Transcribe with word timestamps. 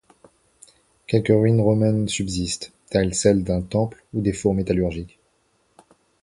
Quelques 1.05 1.27
ruines 1.27 1.61
romaines 1.61 2.07
subsistent 2.09 2.71
telles 2.89 3.13
celles 3.13 3.43
d'un 3.43 3.61
temple 3.61 4.03
ou 4.15 4.21
des 4.21 4.33
fours 4.33 4.55
métallurgiques. 4.55 5.19